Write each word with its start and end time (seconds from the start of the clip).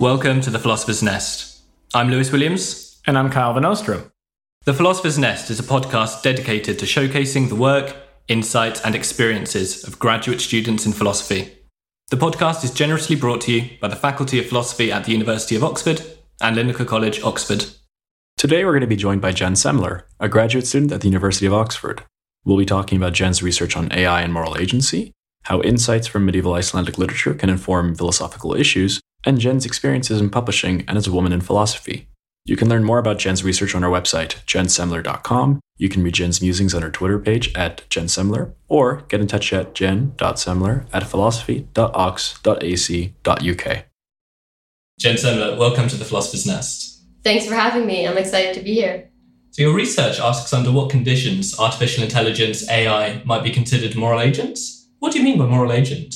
Welcome 0.00 0.40
to 0.40 0.50
the 0.50 0.58
Philosopher's 0.58 1.02
Nest. 1.02 1.60
I'm 1.92 2.10
Lewis 2.10 2.32
Williams. 2.32 3.02
And 3.06 3.18
I'm 3.18 3.28
Kyle 3.28 3.52
Van 3.52 3.64
Oosterum. 3.64 4.10
The 4.64 4.72
Philosopher's 4.72 5.18
Nest 5.18 5.50
is 5.50 5.60
a 5.60 5.62
podcast 5.62 6.22
dedicated 6.22 6.78
to 6.78 6.86
showcasing 6.86 7.50
the 7.50 7.54
work, 7.54 7.94
insights, 8.26 8.80
and 8.80 8.94
experiences 8.94 9.84
of 9.84 9.98
graduate 9.98 10.40
students 10.40 10.86
in 10.86 10.94
philosophy. 10.94 11.52
The 12.08 12.16
podcast 12.16 12.64
is 12.64 12.72
generously 12.72 13.14
brought 13.14 13.42
to 13.42 13.52
you 13.52 13.76
by 13.78 13.88
the 13.88 13.94
Faculty 13.94 14.38
of 14.38 14.46
Philosophy 14.46 14.90
at 14.90 15.04
the 15.04 15.12
University 15.12 15.54
of 15.54 15.62
Oxford 15.62 16.00
and 16.40 16.56
Linacre 16.56 16.86
College, 16.86 17.22
Oxford. 17.22 17.66
Today 18.38 18.64
we're 18.64 18.72
going 18.72 18.80
to 18.80 18.86
be 18.86 18.96
joined 18.96 19.20
by 19.20 19.32
Jen 19.32 19.52
Semler, 19.52 20.04
a 20.18 20.30
graduate 20.30 20.66
student 20.66 20.92
at 20.92 21.02
the 21.02 21.08
University 21.08 21.44
of 21.44 21.52
Oxford. 21.52 22.04
We'll 22.46 22.56
be 22.56 22.64
talking 22.64 22.96
about 22.96 23.12
Jen's 23.12 23.42
research 23.42 23.76
on 23.76 23.92
AI 23.92 24.22
and 24.22 24.32
moral 24.32 24.56
agency, 24.56 25.12
how 25.42 25.60
insights 25.60 26.06
from 26.06 26.24
medieval 26.24 26.54
Icelandic 26.54 26.96
literature 26.96 27.34
can 27.34 27.50
inform 27.50 27.94
philosophical 27.94 28.54
issues, 28.54 28.98
and 29.24 29.38
Jen's 29.38 29.66
experiences 29.66 30.20
in 30.20 30.30
publishing 30.30 30.84
and 30.88 30.96
as 30.96 31.06
a 31.06 31.12
woman 31.12 31.32
in 31.32 31.40
philosophy. 31.40 32.08
You 32.44 32.56
can 32.56 32.68
learn 32.68 32.84
more 32.84 32.98
about 32.98 33.18
Jen's 33.18 33.44
research 33.44 33.74
on 33.74 33.84
our 33.84 33.90
website, 33.90 34.44
jensemler.com. 34.46 35.60
You 35.76 35.88
can 35.88 36.02
read 36.02 36.14
Jen's 36.14 36.42
musings 36.42 36.74
on 36.74 36.82
her 36.82 36.90
Twitter 36.90 37.18
page 37.18 37.54
at 37.54 37.88
jensemler, 37.88 38.52
or 38.68 39.02
get 39.08 39.20
in 39.20 39.26
touch 39.26 39.52
at 39.52 39.74
jen.semler 39.74 40.86
at 40.92 41.06
philosophy.ox.ac.uk. 41.06 43.84
Jen 44.98 45.16
Semler, 45.16 45.56
welcome 45.56 45.88
to 45.88 45.96
the 45.96 46.04
Philosopher's 46.04 46.46
Nest. 46.46 47.02
Thanks 47.24 47.46
for 47.46 47.54
having 47.54 47.86
me. 47.86 48.06
I'm 48.06 48.18
excited 48.18 48.54
to 48.54 48.60
be 48.60 48.74
here. 48.74 49.08
So, 49.52 49.62
your 49.62 49.74
research 49.74 50.20
asks 50.20 50.52
under 50.52 50.70
what 50.70 50.90
conditions 50.90 51.58
artificial 51.58 52.04
intelligence, 52.04 52.68
AI, 52.68 53.22
might 53.24 53.42
be 53.42 53.50
considered 53.50 53.96
moral 53.96 54.20
agents? 54.20 54.88
What 54.98 55.12
do 55.12 55.18
you 55.18 55.24
mean 55.24 55.38
by 55.38 55.46
moral 55.46 55.72
agent? 55.72 56.14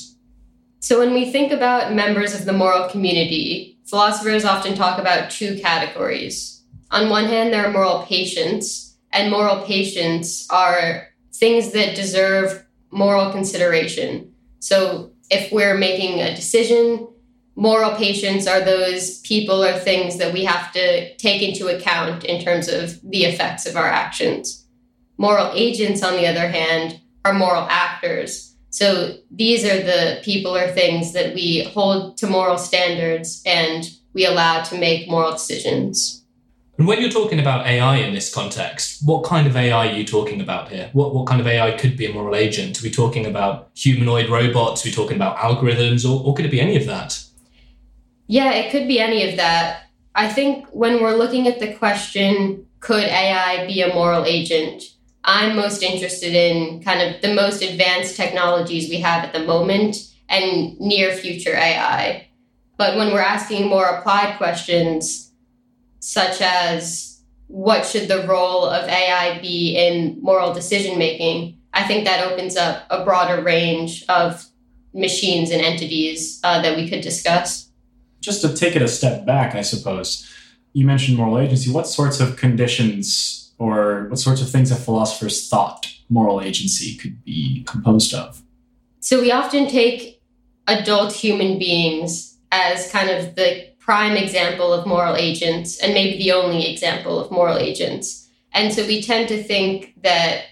So, 0.85 0.99
when 0.99 1.15
we 1.15 1.33
think 1.33 1.51
about 1.51 1.95
members 1.95 2.35
of 2.35 2.45
the 2.45 2.53
moral 2.53 2.91
community, 2.91 3.79
philosophers 3.87 4.45
often 4.45 4.75
talk 4.75 4.99
about 4.99 5.31
two 5.31 5.59
categories. 5.59 6.63
On 6.91 7.09
one 7.09 7.25
hand, 7.25 7.55
there 7.55 7.65
are 7.67 7.73
moral 7.73 8.03
patients, 8.03 8.95
and 9.11 9.31
moral 9.31 9.65
patients 9.65 10.47
are 10.51 11.09
things 11.33 11.73
that 11.73 11.97
deserve 11.97 12.67
moral 12.91 13.33
consideration. 13.33 14.35
So, 14.59 15.13
if 15.31 15.51
we're 15.51 15.75
making 15.75 16.21
a 16.21 16.37
decision, 16.37 17.09
moral 17.57 17.97
patients 17.97 18.47
are 18.47 18.61
those 18.61 19.21
people 19.21 19.65
or 19.65 19.73
things 19.79 20.19
that 20.19 20.35
we 20.35 20.45
have 20.45 20.71
to 20.73 21.17
take 21.17 21.41
into 21.41 21.75
account 21.75 22.25
in 22.25 22.45
terms 22.45 22.69
of 22.69 23.01
the 23.01 23.25
effects 23.25 23.65
of 23.65 23.77
our 23.77 23.89
actions. 23.89 24.67
Moral 25.17 25.51
agents, 25.55 26.03
on 26.03 26.17
the 26.17 26.27
other 26.27 26.49
hand, 26.49 27.01
are 27.25 27.33
moral 27.33 27.67
actors 27.71 28.54
so 28.75 29.15
these 29.31 29.65
are 29.65 29.81
the 29.85 30.21
people 30.25 30.57
or 30.57 30.67
things 30.73 31.13
that 31.13 31.33
we 31.33 31.63
hold 31.63 32.17
to 32.19 32.27
moral 32.27 32.59
standards 32.59 33.41
and 33.47 33.89
we 34.15 34.27
allow 34.27 34.65
to 34.65 34.77
make 34.77 35.09
moral 35.09 35.31
decisions. 35.31 36.25
And 36.77 36.89
when 36.89 37.01
you're 37.01 37.09
talking 37.09 37.39
about 37.39 37.69
AI 37.69 37.99
in 37.99 38.15
this 38.15 38.35
context, 38.35 38.99
what 39.05 39.23
kind 39.23 39.47
of 39.47 39.55
AI 39.57 39.91
are 39.91 39.93
you 39.93 40.05
talking 40.05 40.41
about 40.41 40.71
here? 40.71 40.91
What, 40.93 41.15
what 41.15 41.29
kind 41.29 41.41
of 41.41 41.47
AI 41.47 41.71
could 41.77 41.97
be 41.97 42.07
a 42.07 42.13
moral 42.13 42.35
agent? 42.35 42.81
Are 42.81 42.83
we 42.83 42.91
talking 42.91 43.27
about 43.27 43.71
humanoid 43.77 44.29
robots? 44.29 44.85
Are 44.85 44.89
we 44.89 44.93
talking 44.93 45.15
about 45.15 45.37
algorithms? 45.37 46.05
Or, 46.05 46.27
or 46.27 46.35
could 46.35 46.45
it 46.45 46.51
be 46.51 46.61
any 46.61 46.77
of 46.77 46.87
that? 46.87 47.23
Yeah, 48.27 48.51
it 48.55 48.73
could 48.73 48.89
be 48.89 48.99
any 48.99 49.31
of 49.31 49.37
that. 49.37 49.83
I 50.17 50.29
think 50.29 50.67
when 50.73 51.01
we're 51.01 51.15
looking 51.15 51.47
at 51.47 51.61
the 51.61 51.75
question, 51.75 52.67
could 52.81 53.05
AI 53.05 53.69
be 53.69 53.83
a 53.83 53.95
moral 53.95 54.25
agent? 54.25 54.83
I'm 55.25 55.57
most 55.57 55.83
interested 55.83 56.35
in 56.35 56.83
kind 56.83 57.01
of 57.01 57.23
the 57.23 57.35
most 57.35 57.63
advanced 57.63 58.17
technologies 58.17 58.91
we 58.91 59.01
have 59.01 59.25
at 59.25 59.33
the 59.33 59.45
moment 59.45 59.97
and 60.29 60.79
near 60.79 61.13
future 61.13 61.55
AI. 61.55 62.29
But 62.77 62.97
when 62.97 63.13
we're 63.13 63.21
asking 63.21 63.69
more 63.69 63.87
applied 63.87 64.37
questions, 64.37 65.33
such 66.01 66.43
as 66.43 67.23
what 67.47 67.87
should 67.87 68.09
the 68.09 68.27
role 68.27 68.67
of 68.67 68.89
AI 68.89 69.39
be 69.41 69.77
in 69.77 70.19
moral 70.21 70.53
decision 70.53 70.99
making, 70.99 71.59
I 71.73 71.85
think 71.87 72.05
that 72.05 72.31
opens 72.31 72.57
up 72.57 72.85
a 72.91 73.05
broader 73.05 73.43
range 73.43 74.05
of 74.09 74.45
machines 74.93 75.51
and 75.51 75.63
entities 75.63 76.41
uh, 76.45 76.61
that 76.63 76.77
we 76.77 76.89
could 76.89 77.01
discuss. 77.01 77.71
Just 78.21 78.43
to 78.43 78.55
take 78.55 78.77
it 78.77 78.83
a 78.83 78.89
step 78.89 79.25
back, 79.25 79.55
I 79.55 79.63
suppose, 79.63 80.31
you 80.73 80.87
mentioned 80.87 81.17
moral 81.17 81.39
agency. 81.39 81.71
What 81.71 81.87
sorts 81.87 82.21
of 82.21 82.37
conditions 82.37 83.44
or 83.65 84.09
what 84.09 84.19
sorts 84.19 84.43
of 84.43 84.51
things 84.51 84.71
have 84.71 84.85
philosophers 84.85 85.49
thought 85.49 85.91
moral 86.09 86.41
agency 86.41 86.97
could 86.97 87.25
be 87.25 87.65
composed 87.65 88.13
of? 88.13 88.43
So 89.01 89.21
we 89.21 89.33
often 89.33 89.67
take 89.69 90.23
adult 90.67 91.13
human 91.13 91.59
beings 91.59 92.39
as 92.53 92.91
kind 92.91 93.11
of 93.11 93.35
the 93.35 93.69
prime 93.79 94.17
example 94.17 94.73
of 94.73 94.87
moral 94.87 95.17
agents 95.17 95.79
and 95.81 95.93
maybe 95.95 96.19
the 96.19 96.33
only 96.33 96.71
example 96.71 97.19
of 97.19 97.31
moral 97.31 97.59
agents. 97.59 98.29
And 98.53 98.73
so 98.73 98.87
we 98.87 99.03
tend 99.03 99.29
to 99.29 99.43
think 99.43 99.95
that 100.03 100.45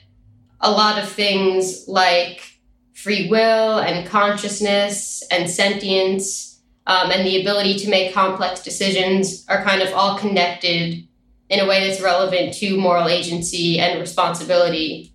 a 0.60 0.70
lot 0.70 1.02
of 1.02 1.08
things 1.08 1.86
like 1.88 2.58
free 2.94 3.28
will 3.28 3.78
and 3.78 4.06
consciousness 4.06 5.22
and 5.30 5.48
sentience 5.48 6.60
um, 6.86 7.10
and 7.10 7.26
the 7.26 7.40
ability 7.40 7.74
to 7.78 7.88
make 7.88 8.12
complex 8.12 8.62
decisions 8.62 9.46
are 9.48 9.62
kind 9.62 9.82
of 9.82 9.92
all 9.94 10.18
connected 10.18 11.06
in 11.52 11.60
a 11.60 11.66
way 11.66 11.86
that's 11.86 12.00
relevant 12.00 12.54
to 12.54 12.78
moral 12.78 13.08
agency 13.08 13.78
and 13.78 14.00
responsibility. 14.00 15.12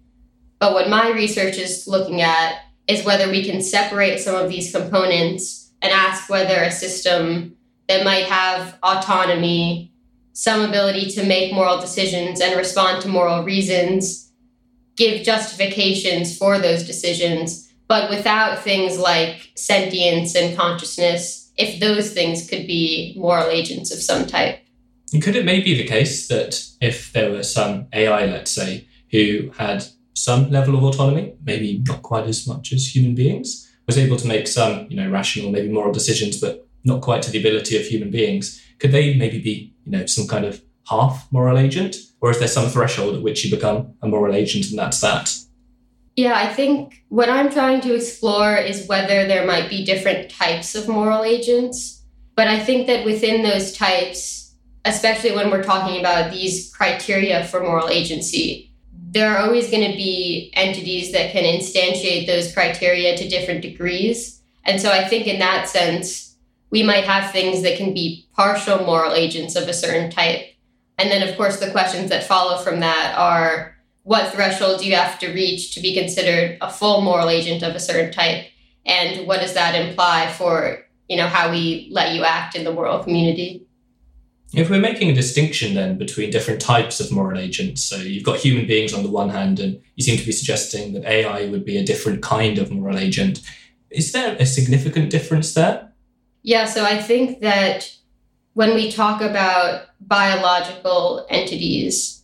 But 0.60 0.74
what 0.74 0.88
my 0.88 1.10
research 1.10 1.58
is 1.58 1.88
looking 1.88 2.22
at 2.22 2.60
is 2.88 3.04
whether 3.04 3.28
we 3.28 3.44
can 3.44 3.60
separate 3.60 4.20
some 4.20 4.36
of 4.36 4.48
these 4.48 4.72
components 4.72 5.72
and 5.82 5.92
ask 5.92 6.30
whether 6.30 6.62
a 6.62 6.70
system 6.70 7.58
that 7.88 8.06
might 8.06 8.26
have 8.26 8.78
autonomy, 8.84 9.92
some 10.34 10.62
ability 10.62 11.10
to 11.10 11.26
make 11.26 11.52
moral 11.52 11.82
decisions 11.82 12.40
and 12.40 12.56
respond 12.56 13.02
to 13.02 13.08
moral 13.08 13.44
reasons, 13.44 14.32
give 14.96 15.24
justifications 15.24 16.38
for 16.38 16.60
those 16.60 16.84
decisions, 16.84 17.74
but 17.88 18.12
without 18.12 18.60
things 18.60 19.00
like 19.00 19.54
sentience 19.56 20.36
and 20.36 20.56
consciousness, 20.56 21.52
if 21.58 21.80
those 21.80 22.14
things 22.14 22.48
could 22.48 22.68
be 22.68 23.16
moral 23.18 23.48
agents 23.48 23.92
of 23.92 24.00
some 24.00 24.28
type. 24.28 24.60
Could 25.12 25.36
it 25.36 25.46
maybe 25.46 25.64
be 25.64 25.78
the 25.78 25.88
case 25.88 26.28
that 26.28 26.64
if 26.82 27.14
there 27.14 27.32
were 27.32 27.44
some 27.44 27.88
AI, 27.94 28.26
let's 28.26 28.52
say, 28.52 28.88
who 29.12 29.52
had 29.58 29.86
some 30.14 30.52
level 30.52 30.76
of 30.76 30.84
autonomy, 30.84 31.36
maybe 31.44 31.82
not 31.88 32.02
quite 32.02 32.26
as 32.26 32.46
much 32.48 32.74
as 32.74 32.94
human 32.94 33.16
beings, 33.16 33.72
was 33.86 33.98
able 33.98 34.18
to 34.18 34.28
make 34.28 34.48
some, 34.48 34.86
you 34.90 34.98
know, 34.98 35.10
rational, 35.10 35.52
maybe 35.52 35.70
moral 35.70 35.94
decisions, 35.94 36.42
but 36.42 36.68
not 36.84 37.02
quite 37.02 37.22
to 37.22 37.32
the 37.32 37.40
ability 37.40 37.78
of 37.78 37.86
human 37.86 38.12
beings, 38.12 38.62
could 38.80 38.92
they 38.92 39.16
maybe 39.16 39.40
be, 39.40 39.74
you 39.86 39.92
know, 39.92 40.06
some 40.06 40.28
kind 40.28 40.46
of 40.46 40.62
half 40.90 41.28
moral 41.32 41.58
agent? 41.58 41.96
Or 42.20 42.32
is 42.32 42.40
there 42.40 42.48
some 42.48 42.70
threshold 42.70 43.16
at 43.16 43.22
which 43.22 43.46
you 43.46 43.56
become 43.56 43.94
a 44.02 44.08
moral 44.08 44.36
agent 44.36 44.70
and 44.70 44.78
that's 44.78 45.00
that? 45.02 45.36
Yeah, 46.16 46.36
I 46.36 46.52
think 46.52 47.04
what 47.10 47.30
I'm 47.30 47.52
trying 47.52 47.82
to 47.82 47.94
explore 47.94 48.56
is 48.56 48.88
whether 48.88 49.28
there 49.28 49.46
might 49.46 49.70
be 49.70 49.86
different 49.86 50.32
types 50.32 50.74
of 50.74 50.88
moral 50.88 51.24
agents. 51.24 52.04
But 52.36 52.48
I 52.48 52.60
think 52.60 52.88
that 52.88 53.06
within 53.06 53.44
those 53.44 53.74
types, 53.74 54.37
especially 54.88 55.34
when 55.34 55.52
we're 55.52 55.64
talking 55.64 56.00
about 56.00 56.32
these 56.32 56.74
criteria 56.74 57.46
for 57.46 57.62
moral 57.62 57.90
agency, 57.90 58.72
there 58.92 59.36
are 59.36 59.46
always 59.46 59.70
going 59.70 59.90
to 59.90 59.98
be 59.98 60.52
entities 60.54 61.12
that 61.12 61.32
can 61.32 61.44
instantiate 61.44 62.28
those 62.28 62.54
criteria 62.54 63.18
to 63.18 63.28
different 63.28 63.62
degrees. 63.62 64.42
And 64.66 64.82
so 64.82 64.92
I 64.92 65.08
think 65.08 65.28
in 65.28 65.40
that 65.40 65.68
sense, 65.68 66.36
we 66.70 66.84
might 66.84 67.06
have 67.06 67.32
things 67.32 67.62
that 67.64 67.78
can 67.78 67.94
be 67.94 68.28
partial 68.34 68.84
moral 68.86 69.14
agents 69.14 69.56
of 69.56 69.68
a 69.68 69.74
certain 69.74 70.10
type. 70.10 70.46
And 70.98 71.12
then, 71.12 71.28
of 71.28 71.36
course, 71.38 71.60
the 71.60 71.72
questions 71.72 72.10
that 72.10 72.26
follow 72.26 72.58
from 72.58 72.80
that 72.82 73.16
are 73.18 73.76
what 74.04 74.34
threshold 74.34 74.80
do 74.80 74.88
you 74.88 74.96
have 74.96 75.20
to 75.20 75.34
reach 75.34 75.76
to 75.76 75.82
be 75.82 75.94
considered 75.94 76.58
a 76.62 76.72
full 76.72 77.02
moral 77.02 77.30
agent 77.30 77.62
of 77.62 77.76
a 77.76 77.80
certain 77.80 78.12
type? 78.12 78.46
And 78.86 79.28
what 79.28 79.42
does 79.42 79.54
that 79.54 79.76
imply 79.76 80.32
for, 80.32 80.86
you 81.10 81.18
know, 81.18 81.28
how 81.28 81.52
we 81.52 81.90
let 81.92 82.16
you 82.16 82.24
act 82.24 82.56
in 82.56 82.64
the 82.64 82.74
moral 82.74 83.04
community? 83.04 83.67
If 84.54 84.70
we're 84.70 84.80
making 84.80 85.10
a 85.10 85.16
distinction 85.16 85.74
then 85.74 85.98
between 85.98 86.32
different 86.32 86.62
types 86.62 87.00
of 87.00 87.12
moral 87.12 87.38
agents, 87.38 87.84
so 87.84 87.98
you've 87.98 88.24
got 88.24 88.38
human 88.38 88.66
beings 88.66 88.94
on 88.94 89.04
the 89.04 89.10
one 89.10 89.30
hand, 89.30 89.60
and 89.60 89.82
you 89.96 90.04
seem 90.04 90.18
to 90.18 90.26
be 90.26 90.32
suggesting 90.32 90.94
that 90.94 91.06
AI 91.06 91.48
would 91.50 91.66
be 91.66 91.78
a 91.78 91.84
different 91.84 92.22
kind 92.22 92.58
of 92.58 92.72
moral 92.72 92.98
agent. 92.98 93.42
Is 93.90 94.14
there 94.14 94.38
a 94.40 94.46
significant 94.46 95.10
difference 95.10 95.54
there? 95.54 95.92
Yeah, 96.44 96.66
so 96.66 96.86
I 96.86 97.02
think 97.02 97.42
that 97.42 97.94
when 98.54 98.74
we 98.74 98.92
talk 98.92 99.22
about 99.22 99.88
biological 100.00 101.28
entities, 101.30 102.24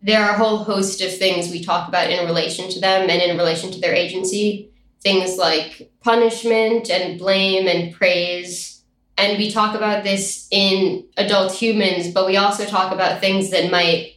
there 0.00 0.22
are 0.22 0.34
a 0.34 0.38
whole 0.38 0.58
host 0.58 1.00
of 1.00 1.16
things 1.16 1.50
we 1.50 1.64
talk 1.64 1.88
about 1.88 2.10
in 2.10 2.26
relation 2.26 2.70
to 2.70 2.80
them 2.80 3.10
and 3.10 3.20
in 3.20 3.36
relation 3.36 3.72
to 3.72 3.80
their 3.80 3.94
agency. 3.94 4.70
Things 5.00 5.36
like 5.36 5.90
punishment 6.00 6.90
and 6.90 7.18
blame 7.18 7.66
and 7.66 7.92
praise 7.92 8.75
and 9.18 9.38
we 9.38 9.50
talk 9.50 9.74
about 9.74 10.04
this 10.04 10.46
in 10.50 11.04
adult 11.16 11.52
humans, 11.52 12.12
but 12.12 12.26
we 12.26 12.36
also 12.36 12.64
talk 12.64 12.92
about 12.92 13.20
things 13.20 13.50
that 13.50 13.70
might, 13.70 14.16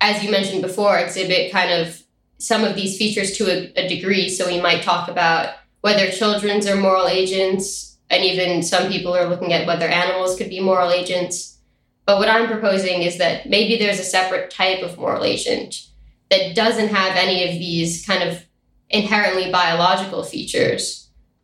as 0.00 0.22
you 0.22 0.30
mentioned 0.30 0.62
before, 0.62 0.98
exhibit 0.98 1.52
kind 1.52 1.70
of 1.70 2.02
some 2.38 2.64
of 2.64 2.74
these 2.74 2.98
features 2.98 3.36
to 3.38 3.44
a, 3.44 3.72
a 3.84 3.88
degree. 3.88 4.28
So 4.28 4.48
we 4.48 4.60
might 4.60 4.82
talk 4.82 5.08
about 5.08 5.54
whether 5.80 6.10
children's 6.10 6.66
are 6.66 6.76
moral 6.76 7.06
agents 7.08 7.92
And 8.12 8.24
even 8.24 8.62
some 8.62 8.90
people 8.90 9.16
are 9.16 9.26
looking 9.26 9.54
at 9.54 9.66
whether 9.66 9.86
animals 9.86 10.36
could 10.36 10.50
be 10.50 10.60
moral 10.60 10.90
agents. 10.90 11.58
But 12.04 12.18
what 12.18 12.28
I'm 12.28 12.46
proposing 12.46 13.02
is 13.02 13.16
that 13.16 13.48
maybe 13.48 13.78
there's 13.78 13.98
a 13.98 14.04
separate 14.04 14.50
type 14.50 14.82
of 14.82 14.98
moral 14.98 15.24
agent 15.24 15.86
that 16.30 16.54
doesn't 16.54 16.88
have 16.88 17.16
any 17.16 17.48
of 17.48 17.58
these 17.58 18.04
kind 18.04 18.22
of 18.22 18.44
inherently 18.90 19.50
biological 19.50 20.24
features, 20.24 21.01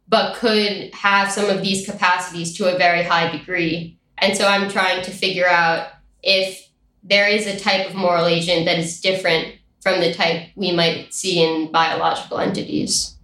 but 0.08 0.34
could 0.36 0.92
have 0.94 1.30
some 1.30 1.50
of 1.50 1.62
these 1.62 1.86
capacities 1.86 2.56
to 2.56 2.74
a 2.74 2.78
very 2.78 3.02
high 3.02 3.30
degree. 3.30 3.98
And 4.18 4.36
so 4.36 4.46
I'm 4.46 4.70
trying 4.70 5.02
to 5.02 5.10
figure 5.10 5.46
out 5.46 5.88
if 6.22 6.68
there 7.02 7.28
is 7.28 7.46
a 7.46 7.58
type 7.58 7.88
of 7.88 7.94
moral 7.94 8.26
agent 8.26 8.64
that 8.64 8.78
is 8.78 9.00
different 9.00 9.54
from 9.80 10.00
the 10.00 10.12
type 10.12 10.48
we 10.56 10.72
might 10.72 11.12
see 11.14 11.42
in 11.42 11.70
biological 11.70 12.38
entities. 12.38 13.16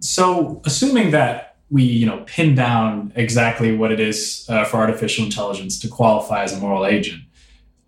So, 0.00 0.60
assuming 0.64 1.12
that 1.12 1.56
we, 1.70 1.84
you 1.84 2.06
know, 2.06 2.24
pin 2.26 2.54
down 2.54 3.12
exactly 3.14 3.74
what 3.74 3.92
it 3.92 4.00
is 4.00 4.44
uh, 4.48 4.64
for 4.64 4.78
artificial 4.78 5.24
intelligence 5.24 5.78
to 5.80 5.88
qualify 5.88 6.42
as 6.42 6.52
a 6.52 6.58
moral 6.58 6.84
agent, 6.84 7.22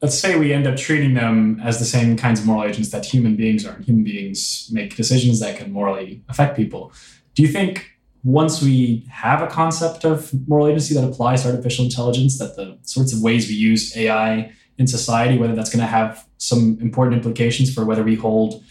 let's 0.01 0.17
say 0.17 0.39
we 0.39 0.53
end 0.53 0.67
up 0.67 0.77
treating 0.77 1.15
them 1.15 1.61
as 1.63 1.79
the 1.81 1.85
same 1.85 2.17
kinds 2.17 2.39
of 2.39 2.47
moral 2.47 2.65
agents 2.65 2.91
that 2.91 3.05
human 3.05 3.37
beings 3.37 3.67
are. 3.67 3.75
And 3.75 3.85
human 3.85 4.05
beings 4.05 4.69
make 4.71 4.97
decisions 4.97 5.41
that 5.41 5.57
can 5.59 5.73
morally 5.73 6.23
affect 6.29 6.57
people. 6.57 6.93
Do 7.35 7.43
you 7.43 7.49
think 7.49 7.94
once 8.25 8.63
we 8.63 9.07
have 9.11 9.43
a 9.43 9.47
concept 9.47 10.05
of 10.05 10.33
moral 10.49 10.67
agency 10.67 10.95
that 10.95 11.05
applies 11.05 11.43
to 11.43 11.51
artificial 11.51 11.85
intelligence, 11.85 12.39
that 12.39 12.57
the 12.57 12.77
sorts 12.83 13.13
of 13.13 13.21
ways 13.21 13.49
we 13.49 13.55
use 13.55 13.95
AI 13.97 14.51
in 14.79 14.87
society, 14.87 15.39
whether 15.39 15.55
that's 15.55 15.71
going 15.71 15.81
to 15.81 15.87
have 15.87 16.27
some 16.39 16.79
important 16.81 17.17
implications 17.17 17.73
for 17.73 17.85
whether 17.85 18.03
we 18.03 18.15
hold 18.15 18.65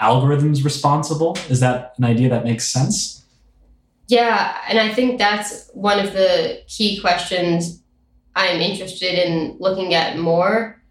algorithms 0.00 0.64
responsible? 0.64 1.38
Is 1.48 1.60
that 1.60 1.94
an 1.98 2.04
idea 2.04 2.28
that 2.28 2.44
makes 2.44 2.68
sense? 2.68 3.24
Yeah, 4.08 4.56
and 4.68 4.78
I 4.78 4.92
think 4.92 5.18
that's 5.18 5.70
one 5.72 5.98
of 5.98 6.12
the 6.12 6.62
key 6.68 7.00
questions 7.00 7.82
I'm 8.34 8.60
interested 8.60 9.14
in 9.14 9.56
looking 9.58 9.94
at 9.94 10.18
more. 10.18 10.82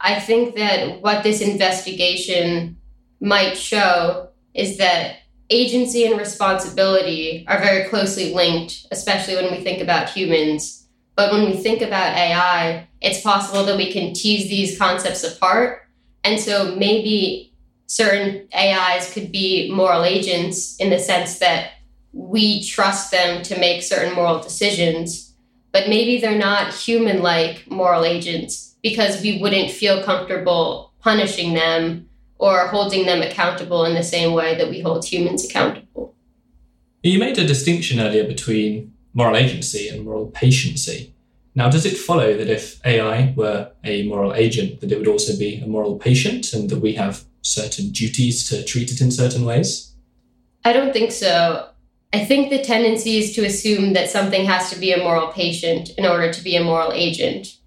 I 0.00 0.20
think 0.20 0.54
that 0.56 1.00
what 1.00 1.24
this 1.24 1.40
investigation 1.40 2.76
might 3.20 3.56
show 3.56 4.28
is 4.54 4.76
that 4.78 5.16
agency 5.50 6.04
and 6.04 6.18
responsibility 6.18 7.44
are 7.48 7.58
very 7.58 7.88
closely 7.88 8.34
linked, 8.34 8.86
especially 8.90 9.36
when 9.36 9.50
we 9.50 9.62
think 9.62 9.82
about 9.82 10.10
humans. 10.10 10.86
But 11.16 11.32
when 11.32 11.44
we 11.44 11.56
think 11.56 11.82
about 11.82 12.16
AI, 12.16 12.88
it's 13.00 13.20
possible 13.20 13.64
that 13.64 13.76
we 13.76 13.92
can 13.92 14.14
tease 14.14 14.48
these 14.48 14.78
concepts 14.78 15.22
apart. 15.22 15.82
And 16.24 16.40
so 16.40 16.74
maybe 16.74 17.52
certain 17.86 18.48
AIs 18.54 19.12
could 19.12 19.30
be 19.30 19.70
moral 19.70 20.04
agents 20.04 20.76
in 20.76 20.90
the 20.90 20.98
sense 20.98 21.38
that 21.38 21.72
we 22.12 22.62
trust 22.62 23.10
them 23.10 23.42
to 23.42 23.58
make 23.58 23.82
certain 23.82 24.14
moral 24.14 24.40
decisions, 24.40 25.34
but 25.72 25.88
maybe 25.88 26.20
they're 26.20 26.38
not 26.38 26.72
human 26.72 27.22
like 27.22 27.70
moral 27.70 28.04
agents 28.04 28.76
because 28.82 29.20
we 29.20 29.40
wouldn't 29.40 29.70
feel 29.70 30.02
comfortable 30.02 30.92
punishing 31.00 31.54
them 31.54 32.03
or 32.38 32.68
holding 32.68 33.06
them 33.06 33.22
accountable 33.22 33.84
in 33.84 33.94
the 33.94 34.02
same 34.02 34.32
way 34.32 34.56
that 34.56 34.68
we 34.68 34.80
hold 34.80 35.04
humans 35.04 35.44
accountable. 35.48 36.14
You 37.02 37.18
made 37.18 37.38
a 37.38 37.46
distinction 37.46 38.00
earlier 38.00 38.24
between 38.24 38.92
moral 39.12 39.36
agency 39.36 39.88
and 39.88 40.04
moral 40.04 40.26
patiency. 40.26 41.14
Now, 41.54 41.70
does 41.70 41.86
it 41.86 41.96
follow 41.96 42.36
that 42.36 42.48
if 42.48 42.84
AI 42.84 43.32
were 43.36 43.70
a 43.84 44.06
moral 44.08 44.34
agent, 44.34 44.80
that 44.80 44.90
it 44.90 44.98
would 44.98 45.08
also 45.08 45.36
be 45.36 45.56
a 45.56 45.66
moral 45.66 45.96
patient 45.96 46.52
and 46.52 46.68
that 46.70 46.80
we 46.80 46.94
have 46.94 47.24
certain 47.42 47.90
duties 47.90 48.48
to 48.48 48.64
treat 48.64 48.90
it 48.90 49.00
in 49.00 49.10
certain 49.10 49.44
ways? 49.44 49.94
I 50.64 50.72
don't 50.72 50.92
think 50.92 51.12
so. 51.12 51.68
I 52.12 52.24
think 52.24 52.50
the 52.50 52.62
tendency 52.62 53.18
is 53.18 53.34
to 53.34 53.44
assume 53.44 53.92
that 53.92 54.10
something 54.10 54.44
has 54.46 54.70
to 54.70 54.78
be 54.78 54.92
a 54.92 54.98
moral 54.98 55.28
patient 55.28 55.90
in 55.98 56.06
order 56.06 56.32
to 56.32 56.42
be 56.42 56.56
a 56.56 56.64
moral 56.64 56.92
agent. 56.92 57.58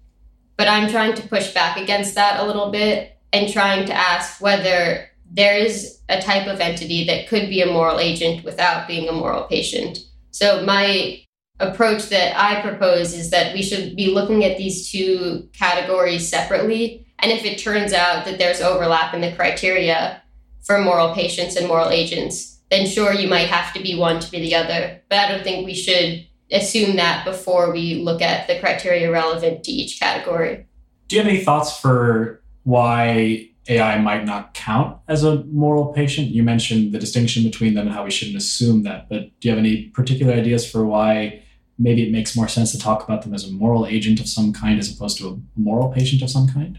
But 0.56 0.68
I'm 0.68 0.90
trying 0.90 1.14
to 1.14 1.28
push 1.28 1.54
back 1.54 1.76
against 1.76 2.14
that 2.16 2.40
a 2.40 2.46
little 2.46 2.70
bit 2.70 3.17
and 3.32 3.52
trying 3.52 3.86
to 3.86 3.94
ask 3.94 4.40
whether 4.40 5.08
there 5.30 5.56
is 5.56 6.00
a 6.08 6.20
type 6.20 6.46
of 6.46 6.60
entity 6.60 7.04
that 7.04 7.28
could 7.28 7.48
be 7.48 7.60
a 7.60 7.66
moral 7.66 8.00
agent 8.00 8.44
without 8.44 8.88
being 8.88 9.08
a 9.08 9.12
moral 9.12 9.44
patient. 9.44 9.98
So, 10.30 10.64
my 10.64 11.20
approach 11.60 12.08
that 12.08 12.38
I 12.38 12.60
propose 12.62 13.14
is 13.14 13.30
that 13.30 13.52
we 13.52 13.62
should 13.62 13.96
be 13.96 14.14
looking 14.14 14.44
at 14.44 14.56
these 14.56 14.90
two 14.90 15.48
categories 15.52 16.28
separately. 16.28 17.06
And 17.18 17.32
if 17.32 17.44
it 17.44 17.58
turns 17.58 17.92
out 17.92 18.24
that 18.24 18.38
there's 18.38 18.60
overlap 18.60 19.12
in 19.12 19.20
the 19.20 19.32
criteria 19.32 20.22
for 20.64 20.78
moral 20.78 21.14
patients 21.14 21.56
and 21.56 21.66
moral 21.66 21.90
agents, 21.90 22.60
then 22.70 22.86
sure, 22.86 23.12
you 23.12 23.28
might 23.28 23.48
have 23.48 23.72
to 23.74 23.82
be 23.82 23.98
one 23.98 24.20
to 24.20 24.30
be 24.30 24.40
the 24.40 24.54
other. 24.54 25.00
But 25.08 25.18
I 25.18 25.28
don't 25.32 25.42
think 25.42 25.66
we 25.66 25.74
should 25.74 26.26
assume 26.52 26.96
that 26.96 27.24
before 27.24 27.72
we 27.72 27.96
look 27.96 28.22
at 28.22 28.46
the 28.46 28.60
criteria 28.60 29.10
relevant 29.10 29.64
to 29.64 29.72
each 29.72 29.98
category. 29.98 30.66
Do 31.08 31.16
you 31.16 31.22
have 31.22 31.30
any 31.30 31.42
thoughts 31.42 31.78
for 31.78 32.42
why 32.68 33.48
AI 33.66 33.98
might 33.98 34.26
not 34.26 34.52
count 34.52 34.98
as 35.08 35.24
a 35.24 35.42
moral 35.44 35.86
patient? 35.86 36.28
You 36.28 36.42
mentioned 36.42 36.92
the 36.92 36.98
distinction 36.98 37.42
between 37.42 37.72
them 37.72 37.86
and 37.86 37.96
how 37.96 38.04
we 38.04 38.10
shouldn't 38.10 38.36
assume 38.36 38.82
that, 38.82 39.08
but 39.08 39.22
do 39.40 39.48
you 39.48 39.50
have 39.50 39.58
any 39.58 39.84
particular 39.84 40.34
ideas 40.34 40.70
for 40.70 40.84
why 40.84 41.42
maybe 41.78 42.02
it 42.06 42.12
makes 42.12 42.36
more 42.36 42.46
sense 42.46 42.70
to 42.72 42.78
talk 42.78 43.02
about 43.02 43.22
them 43.22 43.32
as 43.32 43.48
a 43.48 43.52
moral 43.52 43.86
agent 43.86 44.20
of 44.20 44.28
some 44.28 44.52
kind 44.52 44.78
as 44.78 44.92
opposed 44.92 45.16
to 45.16 45.28
a 45.28 45.38
moral 45.58 45.90
patient 45.90 46.20
of 46.20 46.28
some 46.28 46.46
kind? 46.46 46.78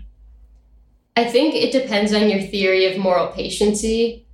I 1.15 1.25
think 1.25 1.55
it 1.55 1.71
depends 1.71 2.13
on 2.13 2.29
your 2.29 2.41
theory 2.41 2.85
of 2.85 2.99
moral 2.99 3.29
patiency. 3.29 4.27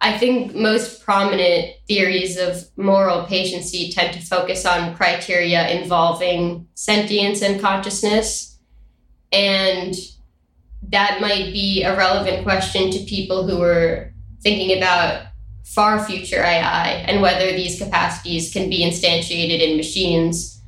I 0.00 0.16
think 0.16 0.54
most 0.54 1.04
prominent 1.04 1.74
theories 1.86 2.38
of 2.38 2.64
moral 2.78 3.24
patiency 3.26 3.92
tend 3.92 4.14
to 4.14 4.20
focus 4.20 4.64
on 4.64 4.96
criteria 4.96 5.68
involving 5.68 6.68
sentience 6.72 7.42
and 7.42 7.60
consciousness. 7.60 8.58
And 9.30 9.94
that 10.88 11.20
might 11.20 11.52
be 11.52 11.82
a 11.82 11.96
relevant 11.96 12.42
question 12.44 12.90
to 12.90 12.98
people 13.00 13.46
who 13.46 13.62
are 13.62 14.12
thinking 14.42 14.76
about 14.76 15.26
far 15.64 16.04
future 16.04 16.42
AI 16.42 16.88
and 17.06 17.22
whether 17.22 17.52
these 17.52 17.78
capacities 17.78 18.52
can 18.52 18.68
be 18.68 18.84
instantiated 18.84 19.60
in 19.60 19.76
machines. 19.76 20.60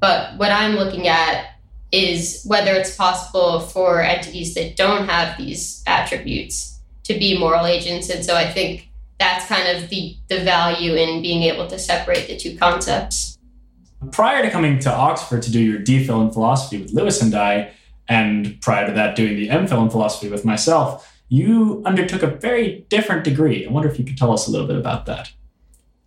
But 0.00 0.38
what 0.38 0.50
I'm 0.50 0.76
looking 0.76 1.08
at 1.08 1.56
is 1.92 2.42
whether 2.46 2.72
it's 2.72 2.94
possible 2.94 3.60
for 3.60 4.00
entities 4.02 4.54
that 4.54 4.76
don't 4.76 5.08
have 5.08 5.36
these 5.36 5.82
attributes 5.86 6.80
to 7.04 7.14
be 7.14 7.38
moral 7.38 7.66
agents. 7.66 8.08
And 8.08 8.24
so 8.24 8.34
I 8.34 8.50
think 8.50 8.88
that's 9.18 9.46
kind 9.46 9.76
of 9.76 9.88
the, 9.90 10.16
the 10.28 10.40
value 10.40 10.94
in 10.94 11.22
being 11.22 11.42
able 11.44 11.66
to 11.68 11.78
separate 11.78 12.26
the 12.26 12.36
two 12.36 12.56
concepts. 12.56 13.38
Prior 14.12 14.42
to 14.42 14.50
coming 14.50 14.78
to 14.80 14.92
Oxford 14.92 15.42
to 15.42 15.50
do 15.50 15.60
your 15.60 15.80
DPhil 15.80 16.26
in 16.26 16.32
philosophy 16.32 16.82
with 16.82 16.92
Lewis 16.92 17.22
and 17.22 17.34
I, 17.34 17.72
and 18.08 18.60
prior 18.60 18.86
to 18.86 18.92
that 18.92 19.16
doing 19.16 19.36
the 19.36 19.48
MPhil 19.48 19.82
in 19.82 19.90
philosophy 19.90 20.28
with 20.28 20.44
myself, 20.44 21.12
you 21.28 21.82
undertook 21.84 22.22
a 22.22 22.28
very 22.28 22.86
different 22.88 23.24
degree. 23.24 23.66
I 23.66 23.70
wonder 23.70 23.88
if 23.88 23.98
you 23.98 24.04
could 24.04 24.16
tell 24.16 24.32
us 24.32 24.46
a 24.46 24.50
little 24.50 24.66
bit 24.66 24.76
about 24.76 25.06
that. 25.06 25.32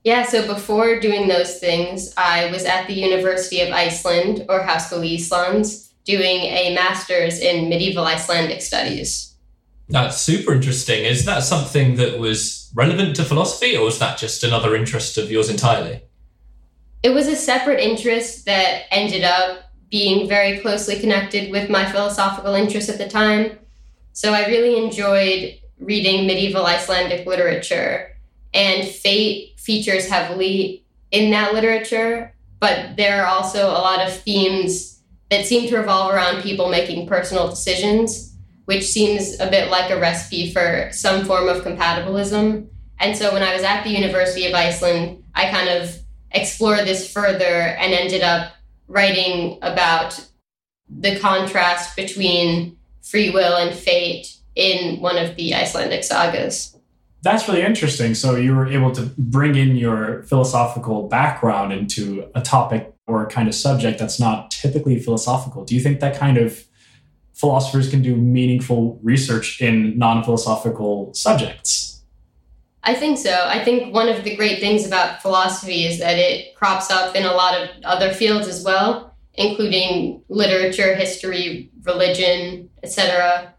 Yeah, 0.03 0.23
so 0.23 0.47
before 0.47 0.99
doing 0.99 1.27
those 1.27 1.59
things, 1.59 2.13
I 2.15 2.49
was 2.51 2.63
at 2.63 2.87
the 2.87 2.93
University 2.93 3.61
of 3.61 3.73
Iceland 3.73 4.45
or 4.47 4.61
Háskóli 4.61 5.15
Íslands 5.17 5.89
doing 6.05 6.41
a 6.41 6.73
master's 6.73 7.39
in 7.39 7.69
medieval 7.69 8.05
Icelandic 8.05 8.61
studies. 8.61 9.35
That's 9.89 10.21
super 10.21 10.53
interesting. 10.53 11.03
Is 11.03 11.25
that 11.25 11.43
something 11.43 11.95
that 11.95 12.17
was 12.19 12.71
relevant 12.73 13.15
to 13.17 13.25
philosophy, 13.25 13.75
or 13.75 13.83
was 13.83 13.99
that 13.99 14.17
just 14.17 14.43
another 14.43 14.75
interest 14.75 15.17
of 15.17 15.31
yours 15.31 15.49
entirely? 15.49 16.01
It 17.03 17.09
was 17.09 17.27
a 17.27 17.35
separate 17.35 17.79
interest 17.79 18.45
that 18.45 18.83
ended 18.91 19.23
up 19.23 19.68
being 19.89 20.27
very 20.27 20.59
closely 20.59 20.99
connected 20.99 21.51
with 21.51 21.69
my 21.69 21.91
philosophical 21.91 22.53
interests 22.53 22.89
at 22.89 22.97
the 22.97 23.09
time. 23.09 23.57
So 24.13 24.33
I 24.33 24.47
really 24.47 24.83
enjoyed 24.83 25.59
reading 25.79 26.27
medieval 26.27 26.65
Icelandic 26.65 27.25
literature, 27.25 28.15
and 28.53 28.87
fate 28.87 29.59
features 29.59 30.09
heavily 30.09 30.83
in 31.11 31.31
that 31.31 31.53
literature, 31.53 32.33
but 32.59 32.97
there 32.97 33.23
are 33.23 33.27
also 33.27 33.67
a 33.67 33.81
lot 33.81 34.05
of 34.05 34.13
themes 34.13 35.01
that 35.29 35.45
seem 35.45 35.69
to 35.69 35.77
revolve 35.77 36.13
around 36.13 36.41
people 36.41 36.69
making 36.69 37.07
personal 37.07 37.47
decisions, 37.47 38.35
which 38.65 38.83
seems 38.83 39.39
a 39.39 39.49
bit 39.49 39.69
like 39.69 39.89
a 39.89 39.99
recipe 39.99 40.51
for 40.51 40.89
some 40.91 41.25
form 41.25 41.47
of 41.47 41.63
compatibilism. 41.63 42.67
And 42.99 43.17
so 43.17 43.31
when 43.31 43.43
I 43.43 43.53
was 43.53 43.63
at 43.63 43.83
the 43.83 43.91
University 43.91 44.45
of 44.47 44.53
Iceland, 44.53 45.23
I 45.33 45.49
kind 45.49 45.69
of 45.69 45.95
explored 46.31 46.79
this 46.79 47.11
further 47.11 47.45
and 47.45 47.93
ended 47.93 48.21
up 48.21 48.53
writing 48.89 49.57
about 49.61 50.19
the 50.89 51.17
contrast 51.19 51.95
between 51.95 52.75
free 53.01 53.29
will 53.29 53.55
and 53.55 53.73
fate 53.73 54.35
in 54.55 54.99
one 54.99 55.17
of 55.17 55.35
the 55.35 55.53
Icelandic 55.53 56.03
sagas. 56.03 56.75
That's 57.21 57.47
really 57.47 57.61
interesting. 57.61 58.15
So 58.15 58.35
you 58.35 58.55
were 58.55 58.67
able 58.67 58.91
to 58.93 59.11
bring 59.17 59.55
in 59.55 59.75
your 59.75 60.23
philosophical 60.23 61.07
background 61.07 61.73
into 61.73 62.29
a 62.33 62.41
topic 62.41 62.93
or 63.07 63.23
a 63.23 63.27
kind 63.27 63.47
of 63.47 63.55
subject 63.55 63.99
that's 63.99 64.19
not 64.19 64.51
typically 64.51 64.99
philosophical. 64.99 65.65
Do 65.65 65.75
you 65.75 65.81
think 65.81 65.99
that 65.99 66.17
kind 66.17 66.37
of 66.37 66.65
philosophers 67.33 67.89
can 67.89 68.01
do 68.01 68.15
meaningful 68.15 68.99
research 69.03 69.61
in 69.61 69.97
non 69.97 70.23
philosophical 70.23 71.13
subjects? 71.13 71.88
I 72.83 72.93
think 72.93 73.17
so. 73.17 73.45
I 73.45 73.63
think 73.63 73.93
one 73.93 74.07
of 74.07 74.23
the 74.23 74.35
great 74.35 74.59
things 74.59 74.85
about 74.85 75.21
philosophy 75.21 75.85
is 75.85 75.99
that 75.99 76.17
it 76.17 76.55
crops 76.55 76.89
up 76.89 77.15
in 77.15 77.25
a 77.25 77.33
lot 77.33 77.59
of 77.59 77.69
other 77.83 78.13
fields 78.13 78.47
as 78.47 78.63
well, 78.63 79.15
including 79.33 80.23
literature, 80.29 80.95
history, 80.95 81.69
religion, 81.83 82.69
etc. 82.81 83.53